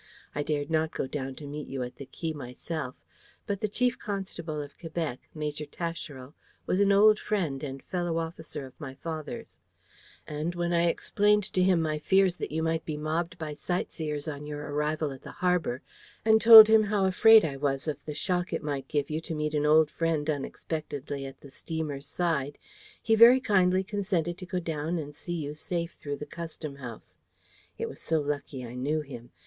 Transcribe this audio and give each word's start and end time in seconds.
I 0.33 0.41
dared 0.41 0.71
not 0.71 0.89
go 0.91 1.05
down 1.05 1.35
to 1.35 1.45
meet 1.45 1.67
you 1.67 1.83
at 1.83 1.97
the 1.97 2.07
quay 2.07 2.33
myself; 2.33 2.95
but 3.45 3.61
the 3.61 3.67
Chief 3.67 3.99
Constable 3.99 4.59
of 4.59 4.79
Quebec, 4.79 5.29
Major 5.35 5.67
Tascherel, 5.67 6.33
was 6.65 6.79
an 6.79 6.91
old 6.91 7.19
friend 7.19 7.63
and 7.63 7.83
fellow 7.83 8.17
officer 8.17 8.65
of 8.65 8.73
my 8.79 8.95
father's; 8.95 9.61
and 10.25 10.55
when 10.55 10.73
I 10.73 10.87
explained 10.87 11.43
to 11.53 11.61
him 11.61 11.83
my 11.83 11.99
fears 11.99 12.37
that 12.37 12.51
you 12.51 12.63
might 12.63 12.83
be 12.83 12.97
mobbed 12.97 13.37
by 13.37 13.53
sightseers 13.53 14.27
on 14.27 14.47
your 14.47 14.73
arrival 14.73 15.11
at 15.11 15.21
the 15.21 15.33
harbour, 15.33 15.83
and 16.25 16.41
told 16.41 16.67
him 16.67 16.85
how 16.85 17.05
afraid 17.05 17.45
I 17.45 17.55
was 17.57 17.87
of 17.87 18.03
the 18.03 18.15
shock 18.15 18.51
it 18.51 18.63
might 18.63 18.87
give 18.87 19.11
you 19.11 19.21
to 19.21 19.35
meet 19.35 19.53
an 19.53 19.67
old 19.67 19.91
friend 19.91 20.27
unexpectedly 20.27 21.27
at 21.27 21.41
the 21.41 21.51
steamer's 21.51 22.07
side, 22.07 22.57
he 22.99 23.13
very 23.13 23.39
kindly 23.39 23.83
consented 23.83 24.35
to 24.39 24.47
go 24.47 24.59
down 24.59 24.97
and 24.97 25.13
see 25.13 25.35
you 25.35 25.53
safe 25.53 25.95
through 26.01 26.17
the 26.17 26.25
Custom 26.25 26.77
House, 26.77 27.19
It 27.77 27.87
was 27.87 28.01
so 28.01 28.19
lucky 28.19 28.65
I 28.65 28.73
knew 28.73 29.01
him. 29.01 29.29